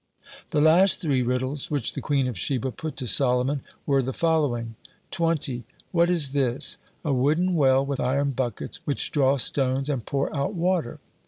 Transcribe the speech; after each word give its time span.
(46) 0.49 0.49
The 0.49 0.61
last 0.61 1.01
three 1.01 1.21
riddles 1.21 1.69
which 1.69 1.93
the 1.93 2.01
Queen 2.01 2.25
of 2.27 2.35
Sheba 2.35 2.71
put 2.71 2.95
to 2.97 3.05
Solomon 3.05 3.61
were 3.85 4.01
the 4.01 4.11
following: 4.13 4.73
20. 5.11 5.63
"What 5.91 6.09
is 6.09 6.31
this? 6.31 6.79
A 7.05 7.13
wooden 7.13 7.53
well 7.53 7.85
with 7.85 7.99
iron 7.99 8.31
buckets, 8.31 8.79
which 8.85 9.11
draw 9.11 9.37
stones 9.37 9.89
and 9.89 10.03
pour 10.03 10.35
out 10.35 10.55
water." 10.55 10.99